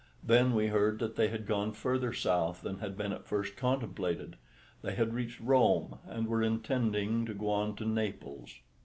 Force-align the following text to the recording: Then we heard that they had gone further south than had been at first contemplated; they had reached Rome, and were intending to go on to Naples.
Then 0.23 0.55
we 0.55 0.69
heard 0.69 0.97
that 0.97 1.15
they 1.15 1.27
had 1.27 1.45
gone 1.45 1.73
further 1.73 2.11
south 2.11 2.63
than 2.63 2.79
had 2.79 2.97
been 2.97 3.13
at 3.13 3.27
first 3.27 3.55
contemplated; 3.55 4.35
they 4.81 4.95
had 4.95 5.13
reached 5.13 5.39
Rome, 5.39 5.99
and 6.07 6.25
were 6.25 6.41
intending 6.41 7.23
to 7.27 7.35
go 7.35 7.51
on 7.51 7.75
to 7.75 7.85
Naples. 7.85 8.49